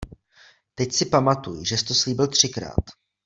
Teď 0.75 0.93
si 0.93 1.05
pamatuj, 1.05 1.65
žes 1.65 1.83
to 1.83 1.93
slíbil 1.93 2.27
třikrát. 2.27 2.83